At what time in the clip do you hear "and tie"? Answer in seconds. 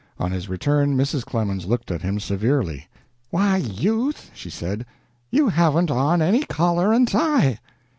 6.91-7.59